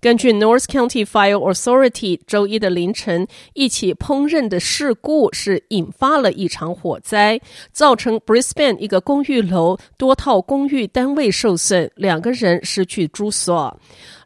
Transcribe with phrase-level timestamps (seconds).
[0.00, 7.38] 根据 North County Fire Authority，周一的凌晨，一起烹饪的事故是引发了一场火灾，
[7.70, 13.78] 造成 Brisbane 一个公寓楼多套公寓单位受损，两个人失去住所。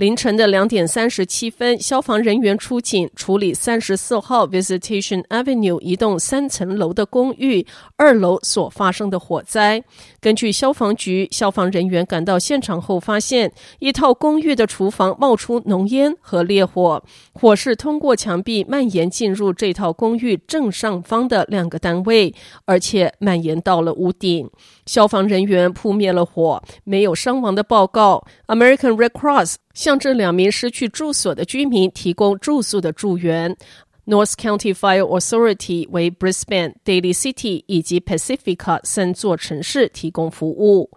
[0.00, 7.66] 凌晨的两点三十七分，消防人员出警处理三十四号 Visitation Avenue 一栋三层楼的公寓
[7.96, 9.84] 二楼所发生的火灾。
[10.18, 24.48] 根据消防局，消防人员赶到现场后，发现一套公寓的厨房冒出浓烟和烈火，火势通过墙壁蔓延进入这套公寓正上方的两个单位，而且蔓延到了屋顶。
[24.86, 28.24] 消防人员扑灭了火，没有伤亡的报告。
[28.46, 33.56] American Red Cross 向这两名失去住所的居民提供住宿的助援。
[34.04, 40.90] North County Fire Authority 为 Brisbane、Daily City 以及 Pacifica 三座城市提供服务。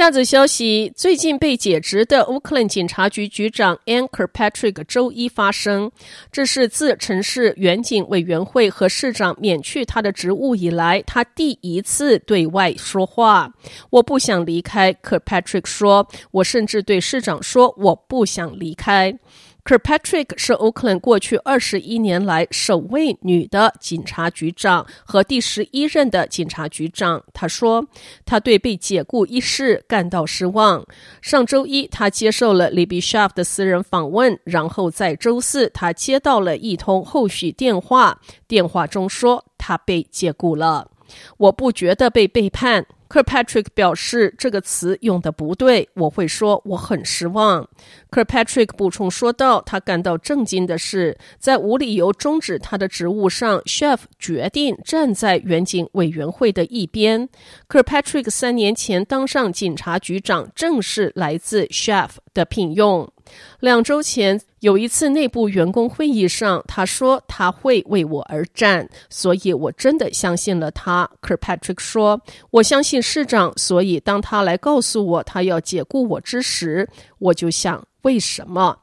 [0.00, 5.92] 下则消息：最近被解职的乌克兰警察局局长 Ann Kirkpatrick 周一发声，
[6.32, 13.52] 这是自城市远景委员会和市长免去他的职务以来，他第一次对外说话。
[13.90, 16.08] 我不想离开，Kirkpatrick 说。
[16.30, 19.14] 我甚至对市长说，我不想离开。
[19.64, 27.22] Kirkpatrick 是奥克兰过去二十一年来首位女的警察局长和第十一任的警察局长。
[27.32, 27.86] 他说，
[28.24, 30.84] 他对被解雇一事感到失望。
[31.20, 38.18] 上周一，他接受了 Libby s h a f 的私人访问，然后在周四，他接到了一通后续电话，
[38.48, 40.90] 电话中说他被解雇了。
[41.36, 42.86] 我不觉得被背叛。
[43.10, 47.68] Kirkpatrick 表示，这个词用的不对，我会说我很失望。
[48.08, 57.28] Kirkpatrick 补充说道，他感到震惊的是，在无理由终止他的职务上，Chef 决定站在远景委员会的一边。
[57.68, 63.12] Kirkpatrick 三年前当上警察局长，正是来自 Chef 的聘用。
[63.60, 71.10] 两周前有一次内部员工会议上，他说他会为我而战，所以我真的相信了他。
[71.22, 72.20] Kirkpatrick 说
[72.50, 78.78] ：“我相信市长，所以当他来告诉我他要解雇我之时，我就想为什么？”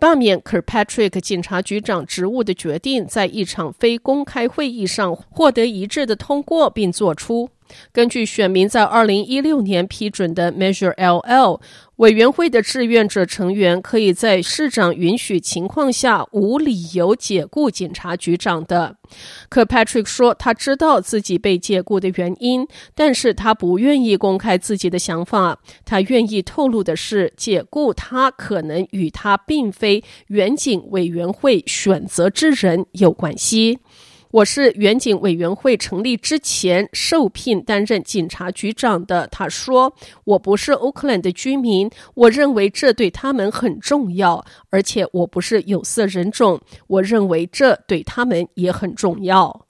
[0.00, 7.50] 罢免 Kirkpatrick 警察局长职务的决定在一场非公开会议上获得一致的通过，并作出。
[7.92, 11.60] 根据选民在二零一六年批准的 Measure LL，
[11.96, 18.96] 委员会的志愿者成员可以在市长允许情况下无理由解雇警察局长的。
[19.48, 25.58] 可 Patrick 说，他知道自己被解雇的原因，但是他不愿意公开自己的想法。
[25.84, 33.80] 他愿意透露的是，解雇他可能与他并非远景委员会选择之人有关系。
[34.30, 39.26] 我是远景委员会成立之前受聘担任警察局长的。
[39.28, 39.94] 他说
[40.24, 49.64] ：“我不是奥克兰的居民，我认为这对他们很重要，而且我不是有色人种，我认为这对他们也很重要。”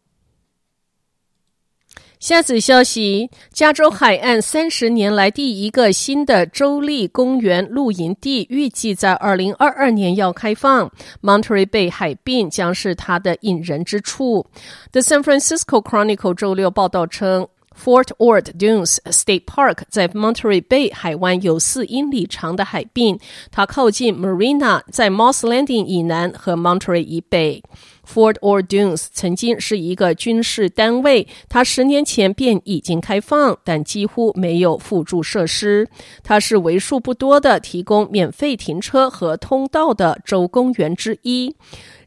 [2.20, 10.90] 下次消息：加州海岸三十年来第一个新的州立公园露营地，预计在二零二二年要开放。
[11.22, 14.44] Monterey Bay 海滨将是它的引人之处。
[14.90, 17.46] The San Francisco Chronicle 周六报道称
[17.80, 23.16] ，Fort Ord Dunes State Park 在 Monterey Bay 海湾有四英里长的海滨，
[23.52, 27.62] 它靠近 Marina，在 Moss Landing 以南和 Monterey 以北。
[28.08, 35.86] Fort Ord Dunes 曾经是一个军事单位，它十年前便已经开放，但几乎没有辅助设施。
[36.22, 41.54] 它是为数不多的提供免费停车和通道的州公园之一。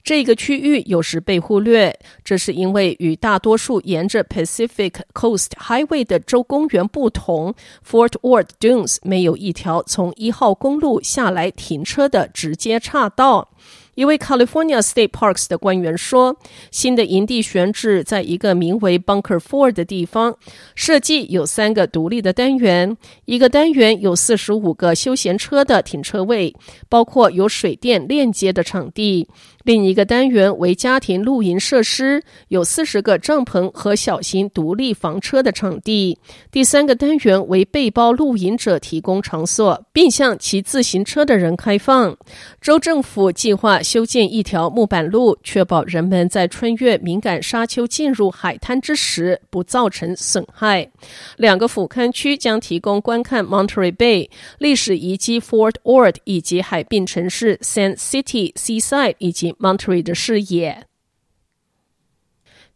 [0.03, 7.53] 这个区域有时被忽略，这是因为与大多数沿着 Pacific Coast Highway 的州公园不同
[7.87, 13.49] ，Fort Ord Dunes 没有一条从一号公路下来停车的直接岔道。
[13.95, 16.37] 一位 California State Parks 的官员说，
[16.71, 20.37] 新的营地选址在一个名为 Bunker Four 的地方，
[20.75, 22.95] 设计有三个独立的单元，
[23.25, 26.55] 一个单元有四十五个休闲车的停车位，
[26.87, 29.27] 包括有水电链接的场地。
[29.63, 36.17] 另一个单元为家庭露营设施，有四十个帐篷和小型独立房车的场地。
[36.49, 42.17] 第三个单元为背包露营者提供场所，并向骑自行车的人开放。
[42.59, 50.89] 州政府计划修建一条木板路，确保人们在穿越敏感沙丘进入海滩之时不造成损害。
[51.37, 54.29] 两个俯瞰区将提供观看 Monterey Bay
[54.59, 60.85] 历史遗迹 Fort Ord 以及海滨城市 San City Seaside 以及 Monterey 的视野。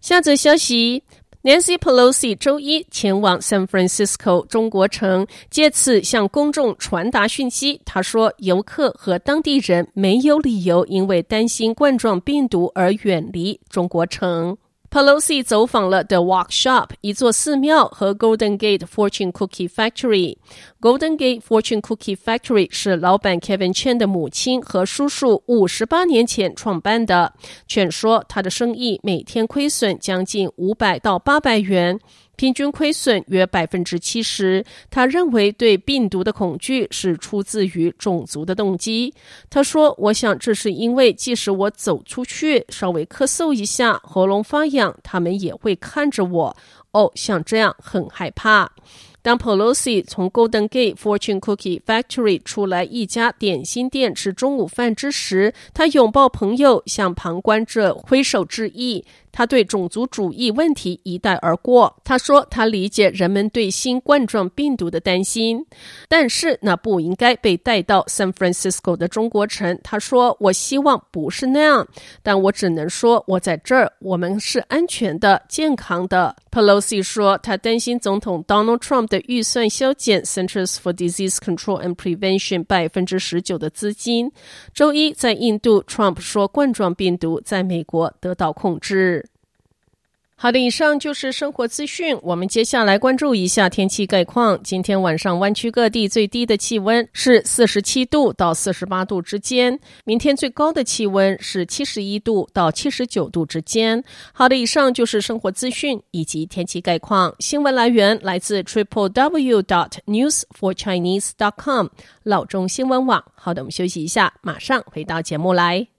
[0.01, 1.01] 下则消息
[1.45, 7.79] ：Nancy Pelosi 周一前往 San Francisco 中国城，借此向公众传达讯息。
[7.85, 14.57] 他说，游客和当地人没有理由因为担心冠状病毒而远离中国城。
[14.95, 20.37] Pelosi 走访了 The Wok Shop，一座寺庙和 Golden Gate Fortune Cookie Factory。
[20.79, 27.33] Golden Gate Fortune Cookie Factory 是老板 Kevin Chen 的母亲和叔叔五十八年前创办的。
[27.67, 31.99] Chen 说，他的生意每天亏损将近五百到八百元。
[32.35, 34.63] 平均亏损约百分之七十。
[34.89, 39.13] 他认为对病毒的恐惧是出自于种族的动机。
[39.49, 46.57] 他说：“我想这是因为即使我走出去稍微咳嗽一下，喉咙发痒，他们也会看着我。
[46.91, 48.71] 哦，像这样很害怕。”
[49.21, 59.03] 当 Pelosi 从 Golden Gate Fortune Cookie Factory 出来一家点心店吃中午饭之时，他拥抱朋友，向旁观者挥手致意。
[59.35, 61.93] 他对种族主义问题一带而过。
[62.05, 65.65] 他说：“他理解人们对新冠状病毒的担心，
[66.07, 71.85] 但是那不应该被带到 San Francisco 的中国城。”他说：“我希望不是那样，
[72.23, 84.31] 但我只能说，我在这儿，我们是安全的、健康的。” Pelosi 说：“他担心总统 Donald Trump 的预算削减 Centers for Disease Control and Prevention 百分之十九的资金。”
[84.73, 89.24] 周一在印度，Trump 说冠状病毒在美国得到控制。
[90.37, 92.19] 好的，以上就是生活资讯。
[92.21, 94.61] 我们接下来关注一下天气概况。
[94.61, 104.03] 今天晚上湾区各地最低的气温是四十七度到四十八度之间，明天最高的气温是七十一度到七十九度之间。
[104.33, 107.33] 好的，以上就是生活资讯以及天气概况。
[107.39, 111.87] 新闻来源来自 triple w dot news for chinese dot com
[112.23, 113.23] 老中新闻网。
[113.35, 115.94] 好的，我们休息一下，马上回到节目来。